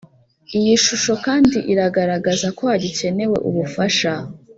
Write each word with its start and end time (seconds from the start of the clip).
Iyi 0.57 0.73
shusho 0.85 1.13
kandi 1.25 1.57
iragaragaza 1.71 2.47
ko 2.57 2.61
hagikenewe 2.71 3.35
ubufasha 3.49 4.11